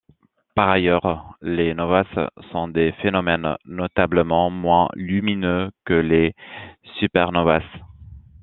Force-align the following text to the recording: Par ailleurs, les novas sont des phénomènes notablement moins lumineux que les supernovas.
Par 0.55 0.67
ailleurs, 0.69 1.37
les 1.43 1.75
novas 1.75 2.05
sont 2.51 2.67
des 2.67 2.91
phénomènes 3.03 3.55
notablement 3.65 4.49
moins 4.49 4.89
lumineux 4.95 5.69
que 5.85 5.93
les 5.93 6.33
supernovas. 6.99 7.61